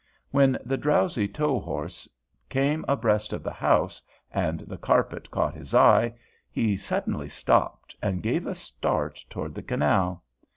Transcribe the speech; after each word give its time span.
When 0.31 0.57
the 0.65 0.77
drowsy 0.77 1.27
tow 1.27 1.59
horse 1.59 2.09
came 2.49 2.83
abreast 2.87 3.33
of 3.33 3.43
the 3.43 3.51
house, 3.53 4.01
and 4.31 4.61
the 4.61 4.79
carpet 4.79 5.29
caught 5.29 5.53
his 5.53 5.75
eye, 5.75 6.15
he 6.49 6.75
suddenly 6.75 7.29
stopped 7.29 7.95
and 8.01 8.23
gave 8.23 8.47
a 8.47 8.55
start 8.55 9.23
toward 9.29 9.53
the 9.53 9.61
canal. 9.61 10.23